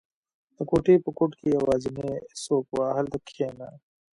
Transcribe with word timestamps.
•د 0.55 0.57
کوټې 0.69 0.95
په 1.03 1.09
ګوټ 1.17 1.31
کې 1.39 1.47
یوازینی 1.57 2.11
څوکۍ 2.41 2.71
وه، 2.77 2.85
هلته 2.97 3.17
کښېنه. 3.27 3.69